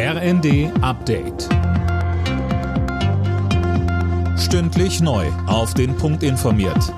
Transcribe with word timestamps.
RND 0.00 0.70
Update. 0.80 1.48
Stündlich 4.38 5.00
neu. 5.00 5.26
Auf 5.48 5.74
den 5.74 5.96
Punkt 5.96 6.22
informiert. 6.22 6.94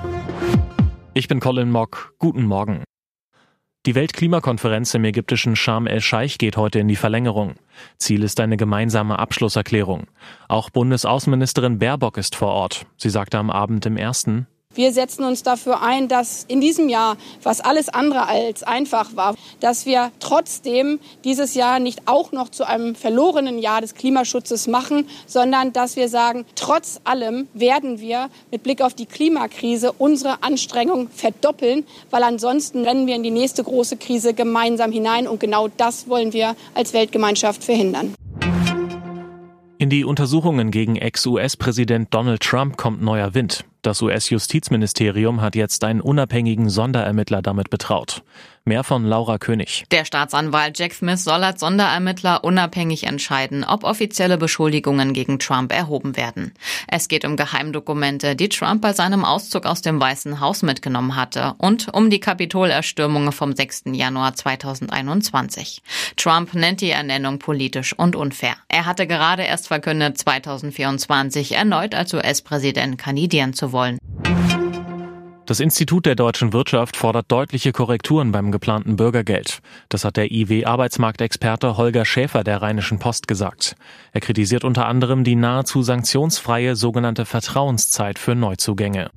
Ich 1.15 1.27
bin 1.27 1.39
Colin 1.39 1.71
Mock. 1.71 2.13
Guten 2.19 2.43
Morgen. 2.43 2.83
Die 3.87 3.95
Weltklimakonferenz 3.95 4.93
im 4.93 5.03
ägyptischen 5.03 5.55
Sharm 5.55 5.87
el-Scheich 5.87 6.37
geht 6.37 6.57
heute 6.57 6.77
in 6.77 6.87
die 6.87 6.95
Verlängerung. 6.95 7.55
Ziel 7.97 8.21
ist 8.21 8.39
eine 8.39 8.55
gemeinsame 8.55 9.17
Abschlusserklärung. 9.17 10.05
Auch 10.47 10.69
Bundesaußenministerin 10.69 11.79
Baerbock 11.79 12.17
ist 12.17 12.35
vor 12.35 12.49
Ort. 12.49 12.85
Sie 12.97 13.09
sagte 13.09 13.39
am 13.39 13.49
Abend 13.49 13.87
im 13.87 13.97
ersten, 13.97 14.45
wir 14.73 14.93
setzen 14.93 15.23
uns 15.23 15.43
dafür 15.43 15.81
ein, 15.81 16.07
dass 16.07 16.45
in 16.47 16.61
diesem 16.61 16.89
Jahr, 16.89 17.17
was 17.43 17.59
alles 17.61 17.89
andere 17.89 18.27
als 18.27 18.63
einfach 18.63 19.15
war, 19.15 19.35
dass 19.59 19.85
wir 19.85 20.11
trotzdem 20.19 20.99
dieses 21.23 21.55
Jahr 21.55 21.79
nicht 21.79 22.07
auch 22.07 22.31
noch 22.31 22.49
zu 22.49 22.65
einem 22.65 22.95
verlorenen 22.95 23.59
Jahr 23.59 23.81
des 23.81 23.95
Klimaschutzes 23.95 24.67
machen, 24.67 25.07
sondern 25.27 25.73
dass 25.73 25.95
wir 25.95 26.07
sagen, 26.07 26.45
trotz 26.55 27.01
allem 27.03 27.47
werden 27.53 27.99
wir 27.99 28.29
mit 28.49 28.63
Blick 28.63 28.81
auf 28.81 28.93
die 28.93 29.05
Klimakrise 29.05 29.91
unsere 29.91 30.43
Anstrengungen 30.43 31.09
verdoppeln, 31.09 31.85
weil 32.09 32.23
ansonsten 32.23 32.83
rennen 32.83 33.07
wir 33.07 33.15
in 33.15 33.23
die 33.23 33.31
nächste 33.31 33.63
große 33.63 33.97
Krise 33.97 34.33
gemeinsam 34.33 34.91
hinein 34.91 35.27
und 35.27 35.39
genau 35.39 35.67
das 35.67 36.07
wollen 36.07 36.33
wir 36.33 36.55
als 36.73 36.93
Weltgemeinschaft 36.93 37.63
verhindern. 37.63 38.13
In 39.77 39.89
die 39.89 40.05
Untersuchungen 40.05 40.69
gegen 40.69 40.95
Ex-US-Präsident 40.95 42.13
Donald 42.13 42.41
Trump 42.41 42.77
kommt 42.77 43.01
neuer 43.01 43.33
Wind. 43.33 43.65
Das 43.81 43.99
US-Justizministerium 44.03 45.41
hat 45.41 45.55
jetzt 45.55 45.83
einen 45.83 46.01
unabhängigen 46.01 46.69
Sonderermittler 46.69 47.41
damit 47.41 47.71
betraut. 47.71 48.21
Mehr 48.63 48.83
von 48.83 49.05
Laura 49.05 49.39
König. 49.39 49.85
Der 49.89 50.05
Staatsanwalt 50.05 50.77
Jack 50.77 50.93
Smith 50.93 51.23
soll 51.23 51.43
als 51.43 51.61
Sonderermittler 51.61 52.43
unabhängig 52.43 53.05
entscheiden, 53.05 53.63
ob 53.63 53.83
offizielle 53.83 54.37
Beschuldigungen 54.37 55.13
gegen 55.13 55.39
Trump 55.39 55.73
erhoben 55.73 56.15
werden. 56.15 56.53
Es 56.87 57.07
geht 57.07 57.25
um 57.25 57.37
Geheimdokumente, 57.37 58.35
die 58.35 58.49
Trump 58.49 58.83
bei 58.83 58.93
seinem 58.93 59.25
Auszug 59.25 59.65
aus 59.65 59.81
dem 59.81 59.99
Weißen 59.99 60.39
Haus 60.39 60.61
mitgenommen 60.61 61.15
hatte 61.15 61.55
und 61.57 61.91
um 61.91 62.11
die 62.11 62.19
Kapitolerstürmungen 62.19 63.31
vom 63.31 63.55
6. 63.55 63.85
Januar 63.93 64.35
2021. 64.35 65.81
Trump 66.15 66.53
nennt 66.53 66.81
die 66.81 66.91
Ernennung 66.91 67.39
politisch 67.39 67.97
und 67.97 68.15
unfair. 68.15 68.53
Er 68.67 68.85
hatte 68.85 69.07
gerade 69.07 69.41
erst 69.41 69.69
verkündet, 69.69 70.19
2024 70.19 71.53
erneut 71.53 71.95
als 71.95 72.13
US-Präsident 72.13 72.99
kandidieren 72.99 73.53
wollen. 73.71 73.97
Das 75.51 75.59
Institut 75.59 76.05
der 76.05 76.15
deutschen 76.15 76.53
Wirtschaft 76.53 76.95
fordert 76.95 77.29
deutliche 77.29 77.73
Korrekturen 77.73 78.31
beim 78.31 78.51
geplanten 78.51 78.95
Bürgergeld. 78.95 79.59
Das 79.89 80.05
hat 80.05 80.15
der 80.15 80.31
IW-Arbeitsmarktexperte 80.31 81.75
Holger 81.75 82.05
Schäfer 82.05 82.45
der 82.45 82.61
Rheinischen 82.61 82.99
Post 82.99 83.27
gesagt. 83.27 83.75
Er 84.13 84.21
kritisiert 84.21 84.63
unter 84.63 84.85
anderem 84.85 85.25
die 85.25 85.35
nahezu 85.35 85.81
sanktionsfreie 85.81 86.77
sogenannte 86.77 87.25
Vertrauenszeit 87.25 88.17
für 88.17 88.33
Neuzugänge. 88.33 89.09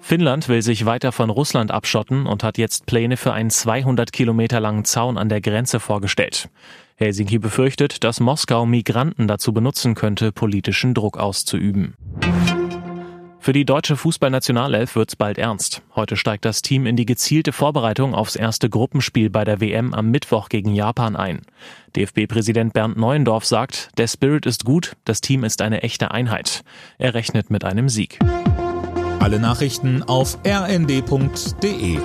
Finnland 0.00 0.48
will 0.48 0.62
sich 0.62 0.84
weiter 0.84 1.10
von 1.10 1.30
Russland 1.30 1.70
abschotten 1.70 2.26
und 2.26 2.44
hat 2.44 2.58
jetzt 2.58 2.86
Pläne 2.86 3.16
für 3.16 3.32
einen 3.32 3.50
200 3.50 4.12
Kilometer 4.12 4.60
langen 4.60 4.84
Zaun 4.84 5.16
an 5.16 5.28
der 5.28 5.40
Grenze 5.40 5.80
vorgestellt. 5.80 6.48
Helsinki 6.96 7.38
befürchtet, 7.38 8.04
dass 8.04 8.20
Moskau 8.20 8.66
Migranten 8.66 9.26
dazu 9.26 9.52
benutzen 9.52 9.94
könnte, 9.94 10.30
politischen 10.30 10.94
Druck 10.94 11.18
auszuüben. 11.18 11.94
Für 13.42 13.52
die 13.52 13.64
deutsche 13.64 13.96
Fußballnationalelf 13.96 14.94
wird's 14.94 15.16
bald 15.16 15.36
ernst. 15.36 15.82
Heute 15.96 16.16
steigt 16.16 16.44
das 16.44 16.62
Team 16.62 16.86
in 16.86 16.94
die 16.94 17.06
gezielte 17.06 17.50
Vorbereitung 17.50 18.14
aufs 18.14 18.36
erste 18.36 18.70
Gruppenspiel 18.70 19.30
bei 19.30 19.42
der 19.42 19.60
WM 19.60 19.94
am 19.94 20.12
Mittwoch 20.12 20.48
gegen 20.48 20.72
Japan 20.72 21.16
ein. 21.16 21.42
DFB-Präsident 21.96 22.72
Bernd 22.72 22.96
Neuendorf 22.96 23.44
sagt, 23.44 23.90
der 23.98 24.06
Spirit 24.06 24.46
ist 24.46 24.64
gut, 24.64 24.92
das 25.04 25.22
Team 25.22 25.42
ist 25.42 25.60
eine 25.60 25.82
echte 25.82 26.12
Einheit. 26.12 26.62
Er 26.98 27.14
rechnet 27.14 27.50
mit 27.50 27.64
einem 27.64 27.88
Sieg. 27.88 28.20
Alle 29.18 29.40
Nachrichten 29.40 30.04
auf 30.04 30.38
rnd.de 30.46 31.98